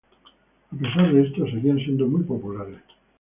[0.71, 2.81] A pesar de esto, seguían siendo muy populares.